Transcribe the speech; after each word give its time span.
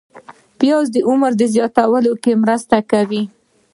پیاز 0.59 0.85
د 0.95 0.97
عمر 1.09 1.31
زیاتولو 1.53 2.13
کې 2.23 2.31
مرسته 2.43 2.77
کوي 2.91 3.23